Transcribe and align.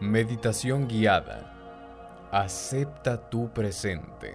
Meditación 0.00 0.88
guiada. 0.88 1.52
Acepta 2.32 3.28
tu 3.28 3.52
presente. 3.52 4.34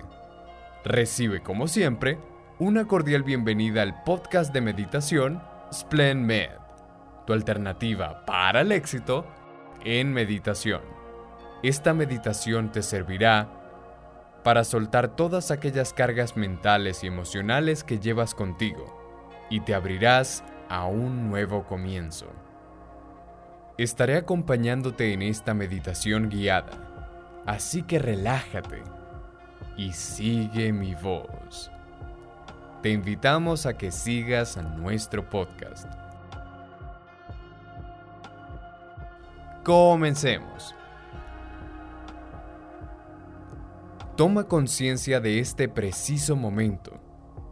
Recibe, 0.83 1.41
como 1.41 1.67
siempre, 1.67 2.19
una 2.59 2.85
cordial 2.85 3.23
bienvenida 3.23 3.81
al 3.81 4.03
podcast 4.03 4.53
de 4.53 4.61
meditación 4.61 5.41
Splend 5.73 6.23
Med, 6.23 6.51
tu 7.25 7.33
alternativa 7.33 8.23
para 8.27 8.61
el 8.61 8.71
éxito 8.73 9.25
en 9.83 10.13
meditación. 10.13 10.81
Esta 11.63 11.95
meditación 11.95 12.71
te 12.71 12.83
servirá 12.83 13.49
para 14.43 14.63
soltar 14.65 15.15
todas 15.15 15.49
aquellas 15.49 15.93
cargas 15.93 16.37
mentales 16.37 17.03
y 17.03 17.07
emocionales 17.07 17.83
que 17.83 17.97
llevas 17.97 18.35
contigo 18.35 18.85
y 19.49 19.61
te 19.61 19.73
abrirás 19.73 20.43
a 20.69 20.85
un 20.85 21.27
nuevo 21.27 21.63
comienzo. 21.63 22.27
Estaré 23.77 24.15
acompañándote 24.15 25.11
en 25.11 25.21
esta 25.21 25.53
meditación 25.53 26.29
guiada, 26.29 27.43
así 27.45 27.83
que 27.83 27.99
relájate 27.99 28.83
y 29.75 29.91
sigue 29.91 30.71
mi 30.71 30.95
voz. 30.95 31.69
Te 32.81 32.91
invitamos 32.91 33.65
a 33.65 33.77
que 33.77 33.91
sigas 33.91 34.55
a 34.55 34.61
nuestro 34.61 35.29
podcast. 35.29 35.91
Comencemos. 39.65 40.73
Toma 44.15 44.45
conciencia 44.45 45.19
de 45.19 45.39
este 45.39 45.67
preciso 45.67 46.37
momento 46.37 46.93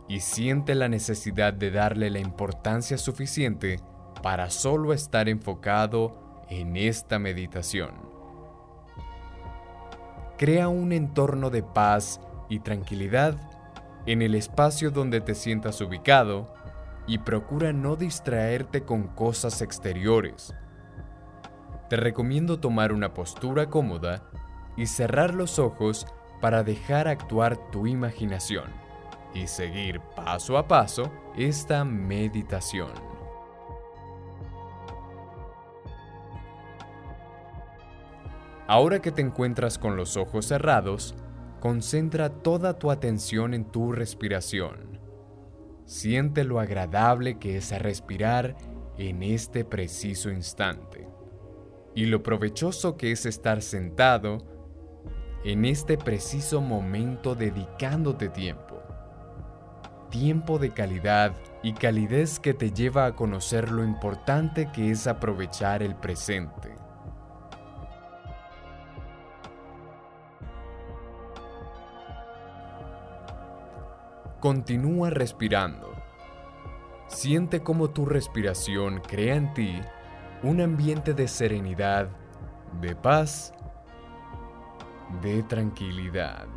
y 0.08 0.21
siente 0.21 0.73
la 0.73 0.88
necesidad 0.88 1.52
de 1.52 1.71
darle 1.71 2.09
la 2.09 2.19
importancia 2.19 2.97
suficiente 2.97 3.81
para 4.21 4.49
solo 4.49 4.94
estar 4.94 5.27
enfocado 5.27 6.22
en 6.49 6.75
esta 6.77 7.20
meditación. 7.20 7.91
Crea 10.38 10.67
un 10.67 10.91
entorno 10.91 11.49
de 11.49 11.63
paz 11.63 12.19
y 12.49 12.59
tranquilidad 12.59 13.36
en 14.05 14.22
el 14.22 14.36
espacio 14.36 14.91
donde 14.91 15.21
te 15.21 15.36
sientas 15.36 15.80
ubicado 15.81 16.53
y 17.08 17.19
procura 17.19 17.73
no 17.73 17.95
distraerte 17.95 18.83
con 18.83 19.08
cosas 19.08 19.61
exteriores. 19.61 20.53
Te 21.89 21.97
recomiendo 21.97 22.59
tomar 22.59 22.91
una 22.91 23.14
postura 23.14 23.69
cómoda 23.69 24.23
y 24.75 24.88
cerrar 24.88 25.33
los 25.33 25.59
ojos 25.59 26.08
para 26.41 26.64
dejar 26.64 27.08
actuar 27.08 27.71
tu 27.71 27.88
imaginación 27.88 28.66
y 29.33 29.47
seguir 29.47 29.99
paso 30.16 30.58
a 30.58 30.67
paso 30.67 31.11
esta 31.36 31.83
meditación. 31.86 33.12
Ahora 38.67 39.02
que 39.02 39.11
te 39.11 39.22
encuentras 39.22 39.78
con 39.78 39.97
los 39.97 40.16
ojos 40.16 40.45
cerrados, 40.45 41.16
concentra 41.59 42.30
toda 42.30 42.80
tu 42.80 42.92
atención 42.92 43.53
en 43.53 43.66
tu 43.66 43.92
respiración. 43.92 45.00
Siente 45.86 46.45
lo 46.45 46.61
agradable 46.61 47.39
que 47.39 47.58
es 47.58 47.78
respirar 47.78 48.55
en 48.97 49.22
este 49.22 49.66
preciso 49.66 50.30
instante 50.30 51.09
y 51.94 52.05
lo 52.05 52.23
provechoso 52.23 52.95
que 52.95 53.11
es 53.11 53.25
estar 53.25 53.61
sentado 53.61 54.38
en 55.44 55.66
este 55.66 55.98
preciso 55.98 56.61
momento 56.61 57.36
dedicándote 57.36 58.30
tiempo. 58.30 58.81
Tiempo 60.09 60.58
de 60.58 60.72
calidad 60.72 61.33
y 61.64 61.73
calidez 61.73 62.39
que 62.39 62.53
te 62.53 62.72
lleva 62.72 63.08
a 63.08 63.16
conocer 63.16 63.72
lo 63.72 63.83
importante 63.83 64.72
que 64.72 64.89
es 64.89 65.05
aprovechar 65.05 65.83
el 65.83 65.95
presente 65.95 66.83
Continúa 74.44 75.09
respirando. 75.09 75.93
Siente 77.08 77.64
cómo 77.64 77.92
tu 77.92 78.05
respiración 78.05 78.99
crea 78.99 79.36
en 79.36 79.54
ti 79.54 79.80
un 80.43 80.59
ambiente 80.59 81.14
de 81.14 81.30
serenidad, 81.30 82.09
de 82.81 82.93
paz, 82.93 83.54
de 85.21 85.43
tranquilidad. 85.43 86.48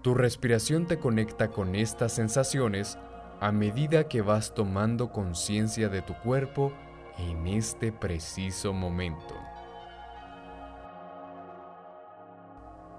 Tu 0.00 0.14
respiración 0.14 0.86
te 0.86 0.98
conecta 0.98 1.48
con 1.48 1.74
estas 1.74 2.14
sensaciones 2.14 2.98
a 3.38 3.52
medida 3.52 4.08
que 4.08 4.22
vas 4.22 4.54
tomando 4.54 5.12
conciencia 5.12 5.90
de 5.90 6.00
tu 6.00 6.14
cuerpo 6.14 6.72
en 7.18 7.46
este 7.46 7.92
preciso 7.92 8.72
momento. 8.72 9.39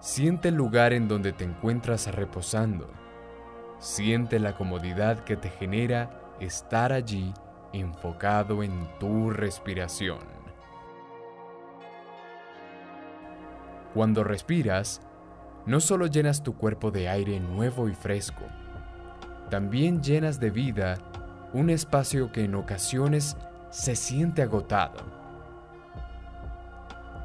Siente 0.01 0.47
el 0.47 0.56
lugar 0.56 0.94
en 0.94 1.07
donde 1.07 1.31
te 1.31 1.44
encuentras 1.44 2.07
reposando. 2.12 2.89
Siente 3.78 4.39
la 4.39 4.56
comodidad 4.57 5.23
que 5.23 5.38
te 5.38 5.51
genera 5.51 6.09
estar 6.39 6.91
allí 6.91 7.31
enfocado 7.72 8.63
en 8.63 8.88
tu 9.00 9.29
respiración. 9.29 10.17
Cuando 13.94 14.23
respiras, 14.23 15.01
no 15.67 15.79
solo 15.79 16.07
llenas 16.07 16.41
tu 16.41 16.56
cuerpo 16.56 16.89
de 16.89 17.07
aire 17.07 17.39
nuevo 17.39 17.88
y 17.88 17.94
fresco, 17.94 18.45
también 19.51 20.01
llenas 20.01 20.39
de 20.39 20.50
vida 20.50 20.97
un 21.53 21.69
espacio 21.69 22.31
que 22.31 22.45
en 22.45 22.56
ocasiones 22.56 23.38
se 23.69 23.95
siente 23.95 24.41
agotado. 24.41 25.03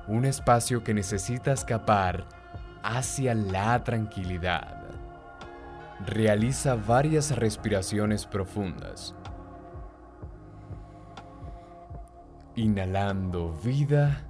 Un 0.08 0.26
espacio 0.26 0.84
que 0.84 0.92
necesita 0.92 1.52
escapar 1.52 2.26
hacia 2.86 3.34
la 3.34 3.82
tranquilidad. 3.82 4.84
Realiza 6.06 6.76
varias 6.76 7.34
respiraciones 7.36 8.24
profundas. 8.26 9.12
Inhalando 12.54 13.52
vida 13.64 14.24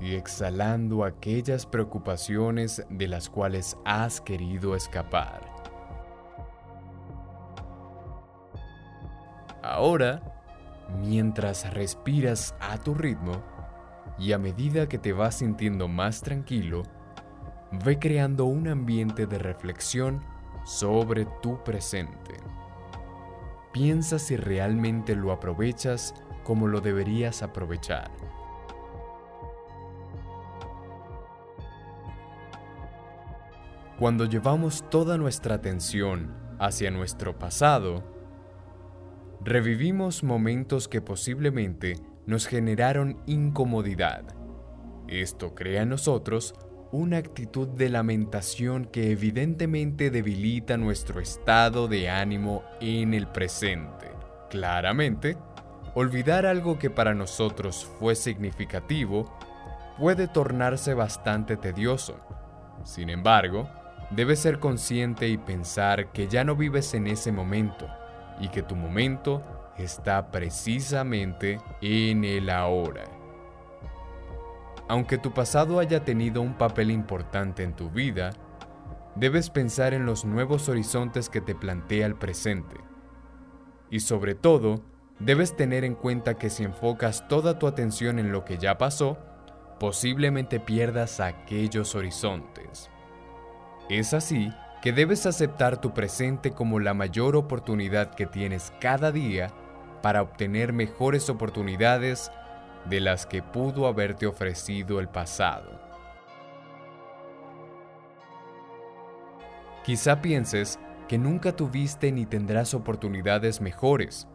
y 0.00 0.14
exhalando 0.14 1.04
aquellas 1.04 1.66
preocupaciones 1.66 2.86
de 2.88 3.08
las 3.08 3.28
cuales 3.28 3.76
has 3.84 4.20
querido 4.20 4.76
escapar. 4.76 5.40
Ahora, 9.62 10.22
mientras 11.00 11.72
respiras 11.74 12.54
a 12.60 12.78
tu 12.78 12.94
ritmo, 12.94 13.51
y 14.18 14.32
a 14.32 14.38
medida 14.38 14.88
que 14.88 14.98
te 14.98 15.12
vas 15.12 15.38
sintiendo 15.38 15.88
más 15.88 16.22
tranquilo, 16.22 16.82
ve 17.84 17.98
creando 17.98 18.44
un 18.44 18.68
ambiente 18.68 19.26
de 19.26 19.38
reflexión 19.38 20.22
sobre 20.64 21.24
tu 21.42 21.62
presente. 21.64 22.36
Piensa 23.72 24.18
si 24.18 24.36
realmente 24.36 25.16
lo 25.16 25.32
aprovechas 25.32 26.14
como 26.44 26.68
lo 26.68 26.80
deberías 26.80 27.42
aprovechar. 27.42 28.10
Cuando 33.98 34.24
llevamos 34.24 34.84
toda 34.90 35.16
nuestra 35.16 35.54
atención 35.54 36.34
hacia 36.58 36.90
nuestro 36.90 37.38
pasado, 37.38 38.02
revivimos 39.40 40.22
momentos 40.24 40.88
que 40.88 41.00
posiblemente 41.00 41.96
nos 42.26 42.46
generaron 42.46 43.18
incomodidad. 43.26 44.24
Esto 45.08 45.54
crea 45.54 45.82
en 45.82 45.90
nosotros 45.90 46.54
una 46.92 47.16
actitud 47.16 47.68
de 47.68 47.88
lamentación 47.88 48.84
que 48.84 49.12
evidentemente 49.12 50.10
debilita 50.10 50.76
nuestro 50.76 51.20
estado 51.20 51.88
de 51.88 52.10
ánimo 52.10 52.64
en 52.80 53.14
el 53.14 53.26
presente. 53.26 54.10
Claramente, 54.50 55.38
olvidar 55.94 56.44
algo 56.44 56.78
que 56.78 56.90
para 56.90 57.14
nosotros 57.14 57.90
fue 57.98 58.14
significativo 58.14 59.32
puede 59.98 60.28
tornarse 60.28 60.92
bastante 60.92 61.56
tedioso. 61.56 62.16
Sin 62.84 63.08
embargo, 63.08 63.68
debes 64.10 64.40
ser 64.40 64.58
consciente 64.58 65.28
y 65.28 65.38
pensar 65.38 66.12
que 66.12 66.28
ya 66.28 66.44
no 66.44 66.56
vives 66.56 66.92
en 66.92 67.06
ese 67.06 67.32
momento 67.32 67.88
y 68.38 68.48
que 68.48 68.62
tu 68.62 68.76
momento 68.76 69.61
está 69.78 70.30
precisamente 70.30 71.58
en 71.80 72.24
el 72.24 72.50
ahora. 72.50 73.04
Aunque 74.88 75.18
tu 75.18 75.32
pasado 75.32 75.78
haya 75.78 76.04
tenido 76.04 76.42
un 76.42 76.54
papel 76.54 76.90
importante 76.90 77.62
en 77.62 77.74
tu 77.74 77.90
vida, 77.90 78.30
debes 79.14 79.50
pensar 79.50 79.94
en 79.94 80.06
los 80.06 80.24
nuevos 80.24 80.68
horizontes 80.68 81.28
que 81.28 81.40
te 81.40 81.54
plantea 81.54 82.06
el 82.06 82.16
presente. 82.16 82.76
Y 83.90 84.00
sobre 84.00 84.34
todo, 84.34 84.82
debes 85.18 85.56
tener 85.56 85.84
en 85.84 85.94
cuenta 85.94 86.34
que 86.34 86.50
si 86.50 86.64
enfocas 86.64 87.28
toda 87.28 87.58
tu 87.58 87.66
atención 87.66 88.18
en 88.18 88.32
lo 88.32 88.44
que 88.44 88.58
ya 88.58 88.78
pasó, 88.78 89.18
posiblemente 89.78 90.60
pierdas 90.60 91.20
aquellos 91.20 91.94
horizontes. 91.94 92.90
Es 93.88 94.14
así 94.14 94.50
que 94.80 94.92
debes 94.92 95.26
aceptar 95.26 95.80
tu 95.80 95.94
presente 95.94 96.50
como 96.50 96.80
la 96.80 96.92
mayor 96.92 97.36
oportunidad 97.36 98.14
que 98.14 98.26
tienes 98.26 98.72
cada 98.80 99.12
día 99.12 99.52
para 100.02 100.22
obtener 100.22 100.72
mejores 100.72 101.30
oportunidades 101.30 102.30
de 102.84 103.00
las 103.00 103.26
que 103.26 103.42
pudo 103.42 103.86
haberte 103.86 104.26
ofrecido 104.26 105.00
el 105.00 105.08
pasado. 105.08 105.80
Quizá 109.84 110.20
pienses 110.20 110.78
que 111.08 111.18
nunca 111.18 111.56
tuviste 111.56 112.12
ni 112.12 112.26
tendrás 112.26 112.74
oportunidades 112.74 113.60
mejores. 113.60 114.28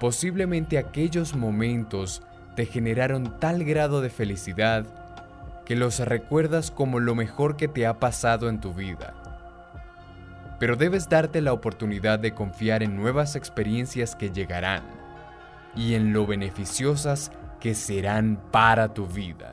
Posiblemente 0.00 0.78
aquellos 0.78 1.34
momentos 1.36 2.22
te 2.56 2.66
generaron 2.66 3.38
tal 3.38 3.64
grado 3.64 4.00
de 4.00 4.10
felicidad 4.10 4.86
que 5.64 5.76
los 5.76 5.98
recuerdas 6.00 6.70
como 6.70 7.00
lo 7.00 7.14
mejor 7.14 7.56
que 7.56 7.68
te 7.68 7.86
ha 7.86 7.98
pasado 7.98 8.48
en 8.48 8.60
tu 8.60 8.74
vida. 8.74 9.23
Pero 10.64 10.76
debes 10.76 11.10
darte 11.10 11.42
la 11.42 11.52
oportunidad 11.52 12.18
de 12.18 12.32
confiar 12.32 12.82
en 12.82 12.96
nuevas 12.96 13.36
experiencias 13.36 14.16
que 14.16 14.30
llegarán 14.30 14.82
y 15.76 15.92
en 15.92 16.14
lo 16.14 16.26
beneficiosas 16.26 17.30
que 17.60 17.74
serán 17.74 18.40
para 18.50 18.94
tu 18.94 19.06
vida. 19.06 19.50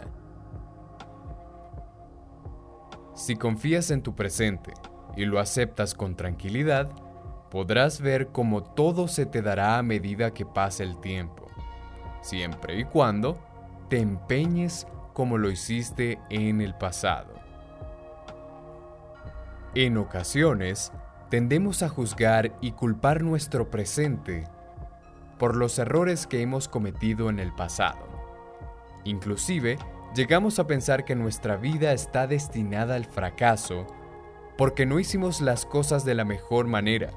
Si 3.13 3.35
confías 3.35 3.91
en 3.91 4.03
tu 4.03 4.15
presente 4.15 4.71
y 5.17 5.25
lo 5.25 5.41
aceptas 5.41 5.95
con 5.95 6.15
tranquilidad, 6.15 6.89
podrás 7.49 7.99
ver 7.99 8.27
cómo 8.27 8.63
todo 8.63 9.09
se 9.09 9.25
te 9.25 9.41
dará 9.41 9.79
a 9.79 9.83
medida 9.83 10.33
que 10.33 10.45
pase 10.45 10.83
el 10.83 10.97
tiempo, 11.01 11.47
siempre 12.21 12.79
y 12.79 12.85
cuando 12.85 13.37
te 13.89 13.99
empeñes 13.99 14.87
como 15.11 15.37
lo 15.37 15.51
hiciste 15.51 16.19
en 16.29 16.61
el 16.61 16.73
pasado. 16.73 17.33
En 19.73 19.97
ocasiones, 19.97 20.91
tendemos 21.29 21.81
a 21.81 21.87
juzgar 21.87 22.57
y 22.59 22.73
culpar 22.73 23.23
nuestro 23.23 23.71
presente 23.71 24.43
por 25.39 25.55
los 25.55 25.79
errores 25.79 26.27
que 26.27 26.41
hemos 26.41 26.67
cometido 26.67 27.29
en 27.29 27.39
el 27.39 27.53
pasado. 27.53 28.05
Inclusive, 29.05 29.77
llegamos 30.13 30.59
a 30.59 30.67
pensar 30.67 31.05
que 31.05 31.15
nuestra 31.15 31.55
vida 31.55 31.93
está 31.93 32.27
destinada 32.27 32.95
al 32.95 33.05
fracaso 33.05 33.87
porque 34.57 34.85
no 34.85 34.99
hicimos 34.99 35.39
las 35.39 35.65
cosas 35.65 36.03
de 36.03 36.15
la 36.15 36.25
mejor 36.25 36.67
manera. 36.67 37.11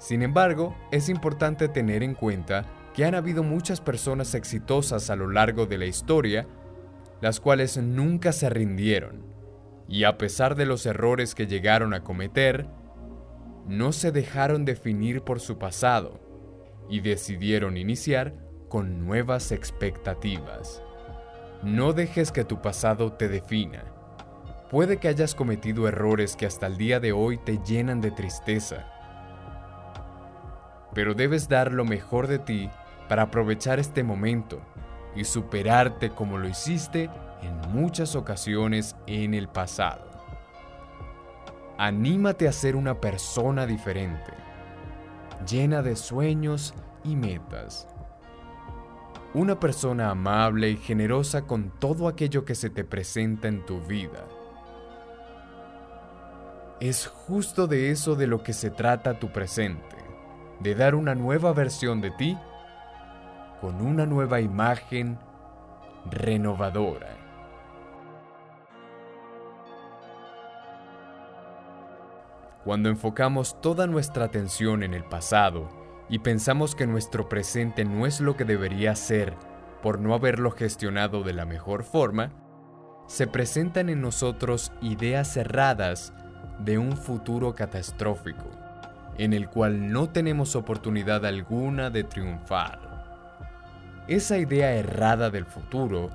Sin 0.00 0.22
embargo, 0.22 0.74
es 0.90 1.08
importante 1.08 1.68
tener 1.68 2.02
en 2.02 2.14
cuenta 2.14 2.64
que 2.92 3.04
han 3.04 3.14
habido 3.14 3.44
muchas 3.44 3.80
personas 3.80 4.34
exitosas 4.34 5.10
a 5.10 5.16
lo 5.16 5.30
largo 5.30 5.66
de 5.66 5.78
la 5.78 5.86
historia, 5.86 6.48
las 7.20 7.38
cuales 7.38 7.76
nunca 7.76 8.32
se 8.32 8.50
rindieron, 8.50 9.35
y 9.88 10.04
a 10.04 10.18
pesar 10.18 10.54
de 10.54 10.66
los 10.66 10.86
errores 10.86 11.34
que 11.34 11.46
llegaron 11.46 11.94
a 11.94 12.02
cometer, 12.02 12.66
no 13.66 13.92
se 13.92 14.12
dejaron 14.12 14.64
definir 14.64 15.22
por 15.22 15.40
su 15.40 15.58
pasado, 15.58 16.20
y 16.88 17.00
decidieron 17.00 17.76
iniciar 17.76 18.34
con 18.68 19.04
nuevas 19.04 19.52
expectativas. 19.52 20.82
No 21.62 21.92
dejes 21.92 22.32
que 22.32 22.44
tu 22.44 22.60
pasado 22.60 23.12
te 23.12 23.28
defina. 23.28 23.84
Puede 24.70 24.98
que 24.98 25.08
hayas 25.08 25.34
cometido 25.34 25.88
errores 25.88 26.36
que 26.36 26.46
hasta 26.46 26.66
el 26.66 26.76
día 26.76 27.00
de 27.00 27.12
hoy 27.12 27.38
te 27.38 27.58
llenan 27.64 28.00
de 28.00 28.10
tristeza. 28.10 28.86
Pero 30.92 31.14
debes 31.14 31.48
dar 31.48 31.72
lo 31.72 31.84
mejor 31.84 32.26
de 32.26 32.38
ti 32.38 32.70
para 33.08 33.22
aprovechar 33.24 33.78
este 33.78 34.02
momento 34.02 34.60
y 35.14 35.24
superarte 35.24 36.10
como 36.10 36.38
lo 36.38 36.48
hiciste 36.48 37.10
muchas 37.66 38.16
ocasiones 38.16 38.96
en 39.06 39.34
el 39.34 39.48
pasado. 39.48 40.10
Anímate 41.78 42.48
a 42.48 42.52
ser 42.52 42.76
una 42.76 43.00
persona 43.00 43.66
diferente 43.66 44.46
llena 45.44 45.82
de 45.82 45.96
sueños 45.96 46.74
y 47.04 47.16
metas. 47.16 47.88
Una 49.34 49.60
persona 49.60 50.10
amable 50.10 50.70
y 50.70 50.76
generosa 50.76 51.42
con 51.42 51.70
todo 51.78 52.08
aquello 52.08 52.44
que 52.44 52.54
se 52.54 52.70
te 52.70 52.84
presenta 52.84 53.48
en 53.48 53.66
tu 53.66 53.80
vida. 53.80 54.24
Es 56.80 57.06
justo 57.06 57.66
de 57.66 57.90
eso 57.90 58.16
de 58.16 58.26
lo 58.26 58.42
que 58.42 58.52
se 58.52 58.70
trata 58.70 59.18
tu 59.18 59.30
presente, 59.30 59.96
de 60.60 60.74
dar 60.74 60.94
una 60.94 61.14
nueva 61.14 61.52
versión 61.52 62.00
de 62.00 62.10
ti 62.12 62.36
con 63.60 63.80
una 63.80 64.06
nueva 64.06 64.40
imagen 64.40 65.18
renovadora. 66.10 67.25
Cuando 72.66 72.88
enfocamos 72.88 73.60
toda 73.60 73.86
nuestra 73.86 74.24
atención 74.24 74.82
en 74.82 74.92
el 74.92 75.04
pasado 75.04 75.68
y 76.08 76.18
pensamos 76.18 76.74
que 76.74 76.84
nuestro 76.84 77.28
presente 77.28 77.84
no 77.84 78.06
es 78.06 78.20
lo 78.20 78.36
que 78.36 78.44
debería 78.44 78.96
ser 78.96 79.34
por 79.84 80.00
no 80.00 80.14
haberlo 80.14 80.50
gestionado 80.50 81.22
de 81.22 81.32
la 81.32 81.44
mejor 81.44 81.84
forma, 81.84 82.32
se 83.06 83.28
presentan 83.28 83.88
en 83.88 84.00
nosotros 84.00 84.72
ideas 84.80 85.32
cerradas 85.32 86.12
de 86.58 86.76
un 86.76 86.96
futuro 86.96 87.54
catastrófico, 87.54 88.50
en 89.16 89.32
el 89.32 89.48
cual 89.48 89.92
no 89.92 90.08
tenemos 90.08 90.56
oportunidad 90.56 91.24
alguna 91.24 91.88
de 91.90 92.02
triunfar. 92.02 92.80
Esa 94.08 94.38
idea 94.38 94.72
errada 94.72 95.30
del 95.30 95.46
futuro 95.46 96.10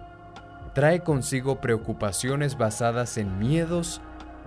trae 0.74 1.00
consigo 1.00 1.62
preocupaciones 1.62 2.58
basadas 2.58 3.18
en 3.18 3.40
miedos 3.40 4.02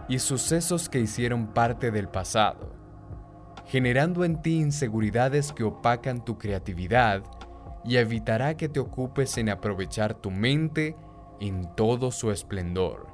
y 0.08 0.18
sucesos 0.18 0.88
que 0.88 1.00
hicieron 1.00 1.48
parte 1.48 1.90
del 1.90 2.08
pasado, 2.08 2.74
generando 3.66 4.24
en 4.24 4.42
ti 4.42 4.60
inseguridades 4.60 5.52
que 5.52 5.64
opacan 5.64 6.24
tu 6.24 6.36
creatividad 6.36 7.22
y 7.84 7.96
evitará 7.96 8.56
que 8.56 8.68
te 8.68 8.80
ocupes 8.80 9.38
en 9.38 9.48
aprovechar 9.48 10.14
tu 10.14 10.30
mente 10.30 10.96
en 11.40 11.74
todo 11.74 12.10
su 12.10 12.30
esplendor. 12.30 13.06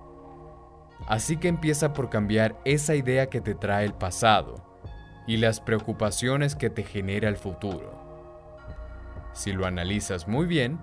Así 1.07 1.37
que 1.37 1.49
empieza 1.49 1.93
por 1.93 2.11
cambiar 2.11 2.61
esa 2.65 2.95
idea 2.95 3.29
que 3.29 3.41
te 3.41 3.55
trae 3.55 3.85
el 3.85 3.95
pasado 3.95 4.67
y 5.27 5.39
las 5.39 5.61
preocupaciones 5.61 6.57
que 6.57 6.71
te 6.71 6.83
genera 6.83 7.29
el 7.29 7.37
futuro. 7.37 7.99
Si 9.33 9.53
lo 9.53 9.65
analizas 9.65 10.29
muy 10.29 10.47
bien, 10.47 10.79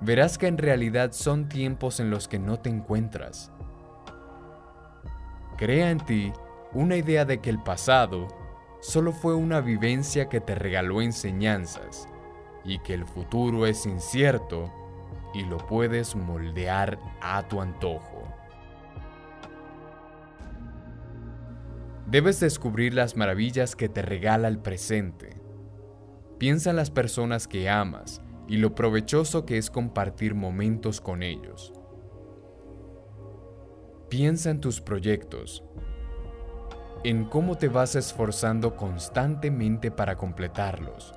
verás 0.00 0.38
que 0.38 0.46
en 0.46 0.56
realidad 0.56 1.12
son 1.12 1.48
tiempos 1.48 2.00
en 2.00 2.10
los 2.10 2.28
que 2.28 2.38
no 2.38 2.58
te 2.60 2.70
encuentras 2.70 3.52
Crea 5.58 5.90
en 5.90 5.98
ti 5.98 6.32
una 6.72 6.94
idea 6.94 7.24
de 7.24 7.40
que 7.40 7.50
el 7.50 7.60
pasado 7.60 8.28
solo 8.80 9.10
fue 9.10 9.34
una 9.34 9.60
vivencia 9.60 10.28
que 10.28 10.40
te 10.40 10.54
regaló 10.54 11.02
enseñanzas 11.02 12.08
y 12.64 12.78
que 12.78 12.94
el 12.94 13.04
futuro 13.04 13.66
es 13.66 13.84
incierto 13.84 14.72
y 15.34 15.44
lo 15.44 15.56
puedes 15.56 16.14
moldear 16.14 17.00
a 17.20 17.42
tu 17.48 17.60
antojo. 17.60 18.22
Debes 22.06 22.38
descubrir 22.38 22.94
las 22.94 23.16
maravillas 23.16 23.74
que 23.74 23.88
te 23.88 24.00
regala 24.00 24.46
el 24.46 24.60
presente. 24.60 25.42
Piensa 26.38 26.70
en 26.70 26.76
las 26.76 26.92
personas 26.92 27.48
que 27.48 27.68
amas 27.68 28.22
y 28.46 28.58
lo 28.58 28.76
provechoso 28.76 29.44
que 29.44 29.58
es 29.58 29.70
compartir 29.70 30.36
momentos 30.36 31.00
con 31.00 31.24
ellos. 31.24 31.72
Piensa 34.08 34.48
en 34.48 34.62
tus 34.62 34.80
proyectos, 34.80 35.62
en 37.04 37.26
cómo 37.26 37.58
te 37.58 37.68
vas 37.68 37.94
esforzando 37.94 38.74
constantemente 38.74 39.90
para 39.90 40.16
completarlos. 40.16 41.12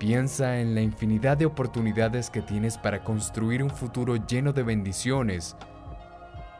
Piensa 0.00 0.58
en 0.58 0.74
la 0.74 0.80
infinidad 0.80 1.36
de 1.36 1.46
oportunidades 1.46 2.30
que 2.30 2.42
tienes 2.42 2.76
para 2.76 3.04
construir 3.04 3.62
un 3.62 3.70
futuro 3.70 4.16
lleno 4.16 4.52
de 4.52 4.64
bendiciones 4.64 5.56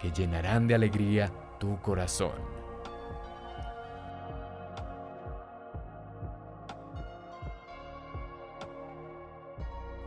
que 0.00 0.12
llenarán 0.12 0.68
de 0.68 0.76
alegría 0.76 1.32
tu 1.58 1.80
corazón. 1.80 2.30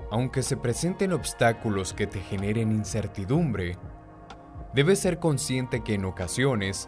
Aunque 0.09 0.41
se 0.41 0.55
presenten 0.55 1.11
obstáculos 1.11 1.93
que 1.93 2.07
te 2.07 2.21
generen 2.21 2.71
incertidumbre, 2.71 3.77
Debes 4.73 4.99
ser 4.99 5.19
consciente 5.19 5.81
que 5.81 5.95
en 5.95 6.05
ocasiones 6.05 6.87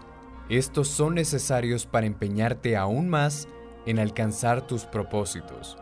estos 0.50 0.88
son 0.88 1.16
necesarios 1.16 1.86
para 1.86 2.06
empeñarte 2.06 2.78
aún 2.78 3.10
más 3.10 3.48
en 3.86 3.98
alcanzar 3.98 4.68
tus 4.68 4.86
propósitos. 4.86 5.78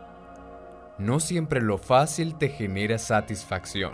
No 0.98 1.20
siempre 1.20 1.60
lo 1.60 1.76
fácil 1.76 2.36
te 2.36 2.48
genera 2.48 2.98
satisfacción. 2.98 3.92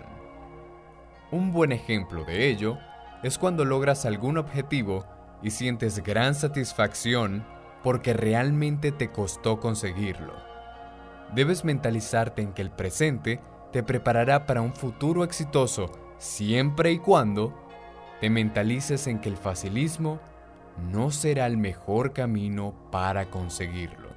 Un 1.33 1.53
buen 1.53 1.73
ejemplo 1.73 2.25
de 2.25 2.49
ello 2.49 2.79
es 3.25 3.39
cuando 3.39 3.65
logras 3.65 4.07
algún 4.07 4.39
objetivo 4.39 5.05
y 5.43 5.51
sientes 5.51 6.03
gran 6.03 6.35
satisfacción 6.35 7.45
porque 7.83 8.13
realmente 8.13 8.93
te 8.93 9.11
costó 9.11 9.59
conseguirlo. 9.59 10.35
Debes 11.35 11.65
mentalizarte 11.65 12.43
en 12.43 12.53
que 12.53 12.63
el 12.63 12.71
presente 12.71 13.41
te 13.73 13.83
preparará 13.83 14.47
para 14.47 14.61
un 14.61 14.73
futuro 14.73 15.25
exitoso 15.25 15.91
siempre 16.19 16.93
y 16.93 16.99
cuando 16.99 17.66
te 18.21 18.31
mentalices 18.31 19.07
en 19.07 19.19
que 19.21 19.29
el 19.29 19.37
facilismo 19.37 20.19
no 20.91 21.11
será 21.11 21.47
el 21.47 21.57
mejor 21.57 22.13
camino 22.13 22.75
para 22.91 23.27
conseguirlo. 23.27 24.09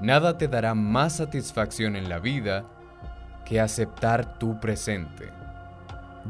Nada 0.00 0.36
te 0.36 0.48
dará 0.48 0.74
más 0.74 1.16
satisfacción 1.16 1.96
en 1.96 2.08
la 2.08 2.18
vida 2.18 2.64
que 3.44 3.60
aceptar 3.60 4.38
tu 4.38 4.58
presente, 4.60 5.30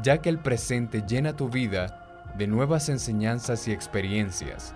ya 0.01 0.19
que 0.19 0.29
el 0.29 0.39
presente 0.39 1.03
llena 1.05 1.35
tu 1.35 1.49
vida 1.49 2.31
de 2.37 2.47
nuevas 2.47 2.89
enseñanzas 2.89 3.67
y 3.67 3.71
experiencias, 3.71 4.73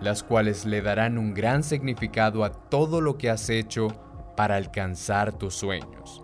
las 0.00 0.22
cuales 0.22 0.66
le 0.66 0.82
darán 0.82 1.16
un 1.18 1.32
gran 1.32 1.62
significado 1.62 2.44
a 2.44 2.50
todo 2.50 3.00
lo 3.00 3.16
que 3.16 3.30
has 3.30 3.48
hecho 3.50 3.88
para 4.36 4.56
alcanzar 4.56 5.32
tus 5.32 5.54
sueños. 5.54 6.23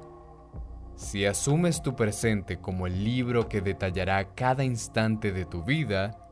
Si 1.00 1.24
asumes 1.24 1.80
tu 1.80 1.96
presente 1.96 2.58
como 2.58 2.86
el 2.86 3.02
libro 3.02 3.48
que 3.48 3.62
detallará 3.62 4.34
cada 4.34 4.64
instante 4.64 5.32
de 5.32 5.46
tu 5.46 5.64
vida, 5.64 6.28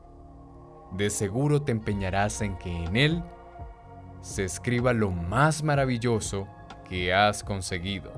de 0.91 1.09
seguro 1.09 1.63
te 1.63 1.71
empeñarás 1.71 2.41
en 2.43 2.55
que 2.59 2.69
en 2.85 2.95
él 2.95 3.23
se 4.21 4.43
escriba 4.43 4.93
lo 4.93 5.09
más 5.09 5.63
maravilloso 5.63 6.47
que 6.87 7.11
has 7.15 7.43
conseguido. 7.43 8.13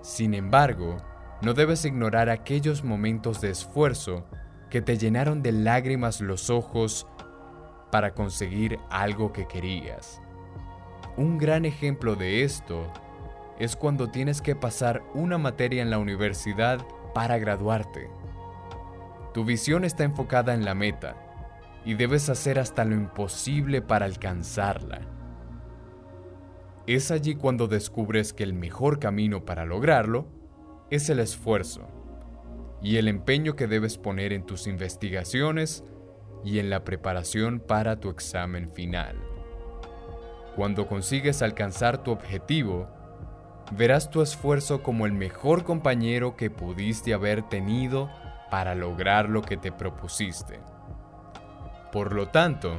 Sin 0.00 0.32
embargo, 0.32 0.98
no 1.42 1.54
debes 1.54 1.84
ignorar 1.84 2.30
aquellos 2.30 2.84
momentos 2.84 3.40
de 3.40 3.50
esfuerzo 3.50 4.26
que 4.70 4.80
te 4.80 4.96
llenaron 4.96 5.42
de 5.42 5.50
lágrimas 5.50 6.20
los 6.20 6.50
ojos 6.50 7.08
para 7.90 8.14
conseguir 8.14 8.78
algo 8.90 9.32
que 9.32 9.48
querías. 9.48 10.22
Un 11.16 11.36
gran 11.36 11.64
ejemplo 11.64 12.14
de 12.14 12.44
esto 12.44 12.92
es 13.58 13.76
cuando 13.76 14.08
tienes 14.08 14.40
que 14.40 14.54
pasar 14.54 15.02
una 15.14 15.38
materia 15.38 15.82
en 15.82 15.90
la 15.90 15.98
universidad 15.98 16.84
para 17.14 17.38
graduarte. 17.38 18.08
Tu 19.34 19.44
visión 19.44 19.84
está 19.84 20.04
enfocada 20.04 20.54
en 20.54 20.64
la 20.64 20.74
meta 20.74 21.16
y 21.84 21.94
debes 21.94 22.28
hacer 22.28 22.58
hasta 22.58 22.84
lo 22.84 22.94
imposible 22.94 23.82
para 23.82 24.06
alcanzarla. 24.06 25.00
Es 26.86 27.10
allí 27.10 27.34
cuando 27.34 27.66
descubres 27.68 28.32
que 28.32 28.44
el 28.44 28.54
mejor 28.54 28.98
camino 28.98 29.44
para 29.44 29.66
lograrlo 29.66 30.26
es 30.90 31.10
el 31.10 31.18
esfuerzo 31.18 31.86
y 32.80 32.96
el 32.96 33.08
empeño 33.08 33.56
que 33.56 33.66
debes 33.66 33.98
poner 33.98 34.32
en 34.32 34.46
tus 34.46 34.66
investigaciones 34.66 35.84
y 36.44 36.60
en 36.60 36.70
la 36.70 36.84
preparación 36.84 37.60
para 37.60 38.00
tu 38.00 38.08
examen 38.08 38.70
final. 38.70 39.16
Cuando 40.56 40.86
consigues 40.86 41.42
alcanzar 41.42 42.02
tu 42.02 42.10
objetivo, 42.10 42.88
verás 43.70 44.10
tu 44.10 44.22
esfuerzo 44.22 44.82
como 44.82 45.06
el 45.06 45.12
mejor 45.12 45.64
compañero 45.64 46.36
que 46.36 46.50
pudiste 46.50 47.14
haber 47.14 47.42
tenido 47.42 48.10
para 48.50 48.74
lograr 48.74 49.28
lo 49.28 49.42
que 49.42 49.56
te 49.56 49.72
propusiste. 49.72 50.60
Por 51.92 52.14
lo 52.14 52.28
tanto, 52.28 52.74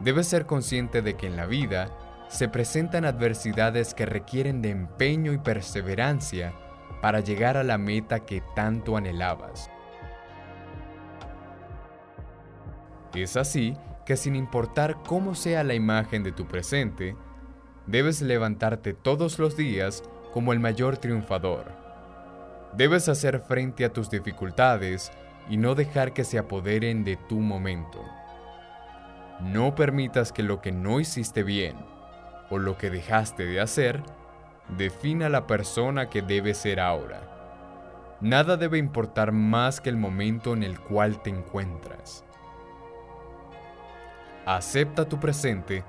debes 0.00 0.26
ser 0.26 0.46
consciente 0.46 1.02
de 1.02 1.14
que 1.16 1.26
en 1.26 1.36
la 1.36 1.46
vida 1.46 1.96
se 2.28 2.48
presentan 2.48 3.04
adversidades 3.04 3.94
que 3.94 4.06
requieren 4.06 4.62
de 4.62 4.70
empeño 4.70 5.32
y 5.32 5.38
perseverancia 5.38 6.52
para 7.00 7.20
llegar 7.20 7.56
a 7.56 7.64
la 7.64 7.78
meta 7.78 8.20
que 8.20 8.42
tanto 8.54 8.96
anhelabas. 8.96 9.70
Es 13.14 13.36
así 13.36 13.76
que 14.06 14.16
sin 14.16 14.36
importar 14.36 14.98
cómo 15.06 15.34
sea 15.34 15.64
la 15.64 15.74
imagen 15.74 16.22
de 16.22 16.32
tu 16.32 16.46
presente, 16.46 17.16
debes 17.86 18.22
levantarte 18.22 18.94
todos 18.94 19.38
los 19.38 19.56
días 19.56 20.02
como 20.32 20.52
el 20.52 20.60
mayor 20.60 20.98
triunfador. 20.98 21.66
Debes 22.76 23.08
hacer 23.08 23.40
frente 23.40 23.84
a 23.84 23.92
tus 23.92 24.10
dificultades 24.10 25.10
y 25.48 25.56
no 25.56 25.74
dejar 25.74 26.12
que 26.12 26.24
se 26.24 26.38
apoderen 26.38 27.04
de 27.04 27.16
tu 27.16 27.40
momento. 27.40 28.00
No 29.40 29.74
permitas 29.74 30.32
que 30.32 30.42
lo 30.42 30.60
que 30.60 30.70
no 30.70 31.00
hiciste 31.00 31.42
bien 31.42 31.76
o 32.50 32.58
lo 32.58 32.76
que 32.76 32.90
dejaste 32.90 33.44
de 33.46 33.60
hacer 33.60 34.02
defina 34.76 35.28
la 35.28 35.46
persona 35.46 36.08
que 36.08 36.22
debes 36.22 36.58
ser 36.58 36.78
ahora. 36.78 37.30
Nada 38.20 38.56
debe 38.56 38.78
importar 38.78 39.32
más 39.32 39.80
que 39.80 39.88
el 39.88 39.96
momento 39.96 40.52
en 40.52 40.62
el 40.62 40.78
cual 40.78 41.22
te 41.22 41.30
encuentras. 41.30 42.24
Acepta 44.46 45.08
tu 45.08 45.18
presente 45.18 45.84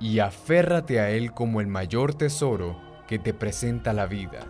y 0.00 0.20
aférrate 0.20 1.00
a 1.00 1.10
él 1.10 1.32
como 1.32 1.60
el 1.60 1.66
mayor 1.66 2.14
tesoro 2.14 2.80
que 3.06 3.18
te 3.18 3.34
presenta 3.34 3.92
la 3.92 4.06
vida. 4.06 4.40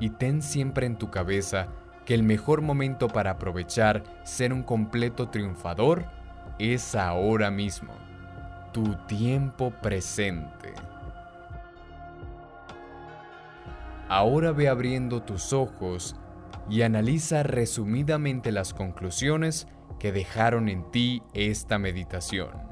Y 0.00 0.10
ten 0.10 0.42
siempre 0.42 0.86
en 0.86 0.96
tu 0.96 1.10
cabeza 1.10 1.68
que 2.04 2.14
el 2.14 2.22
mejor 2.22 2.62
momento 2.62 3.08
para 3.08 3.32
aprovechar 3.32 4.02
ser 4.24 4.52
un 4.52 4.62
completo 4.62 5.28
triunfador 5.28 6.04
es 6.58 6.94
ahora 6.94 7.50
mismo, 7.50 7.92
tu 8.72 8.96
tiempo 9.06 9.70
presente. 9.82 10.72
Ahora 14.08 14.52
ve 14.52 14.68
abriendo 14.68 15.22
tus 15.22 15.52
ojos 15.52 16.16
y 16.68 16.82
analiza 16.82 17.42
resumidamente 17.42 18.52
las 18.52 18.74
conclusiones 18.74 19.68
que 19.98 20.12
dejaron 20.12 20.68
en 20.68 20.90
ti 20.90 21.22
esta 21.32 21.78
meditación. 21.78 22.71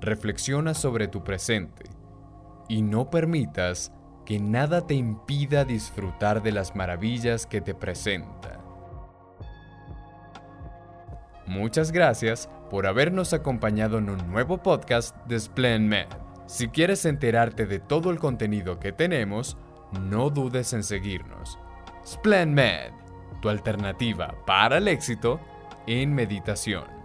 Reflexiona 0.00 0.74
sobre 0.74 1.08
tu 1.08 1.24
presente 1.24 1.84
y 2.68 2.82
no 2.82 3.10
permitas 3.10 3.92
que 4.24 4.38
nada 4.38 4.86
te 4.86 4.94
impida 4.94 5.64
disfrutar 5.64 6.42
de 6.42 6.52
las 6.52 6.74
maravillas 6.74 7.46
que 7.46 7.60
te 7.60 7.74
presenta. 7.74 8.60
Muchas 11.46 11.92
gracias 11.92 12.50
por 12.70 12.86
habernos 12.86 13.32
acompañado 13.32 13.98
en 13.98 14.10
un 14.10 14.30
nuevo 14.30 14.58
podcast 14.58 15.16
de 15.26 15.38
SplendMed. 15.38 16.08
Si 16.46 16.68
quieres 16.68 17.04
enterarte 17.04 17.66
de 17.66 17.78
todo 17.78 18.10
el 18.10 18.18
contenido 18.18 18.80
que 18.80 18.92
tenemos, 18.92 19.56
no 20.00 20.28
dudes 20.30 20.72
en 20.72 20.82
seguirnos. 20.82 21.58
SplendMed, 22.04 22.90
tu 23.40 23.48
alternativa 23.48 24.34
para 24.44 24.78
el 24.78 24.88
éxito 24.88 25.40
en 25.86 26.14
meditación. 26.14 26.95